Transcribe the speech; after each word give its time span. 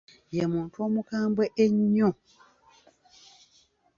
Ye 0.35 0.43
muntu 0.53 0.77
omukambwe 0.87 1.45
ennyo. 1.65 2.09